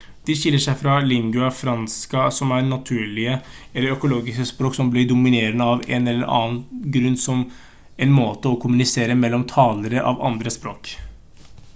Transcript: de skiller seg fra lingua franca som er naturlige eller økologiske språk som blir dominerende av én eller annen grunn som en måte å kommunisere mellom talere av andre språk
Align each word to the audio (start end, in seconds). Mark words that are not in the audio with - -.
de 0.27 0.33
skiller 0.37 0.61
seg 0.63 0.77
fra 0.77 0.93
lingua 1.09 1.49
franca 1.57 2.23
som 2.37 2.53
er 2.55 2.63
naturlige 2.69 3.35
eller 3.41 3.93
økologiske 3.97 4.47
språk 4.51 4.77
som 4.79 4.89
blir 4.95 5.05
dominerende 5.13 5.67
av 5.75 5.85
én 5.99 6.09
eller 6.15 6.33
annen 6.39 6.89
grunn 6.97 7.21
som 7.27 7.45
en 8.07 8.17
måte 8.19 8.53
å 8.55 8.59
kommunisere 8.65 9.21
mellom 9.25 9.45
talere 9.53 10.07
av 10.15 10.27
andre 10.33 10.57
språk 10.59 10.95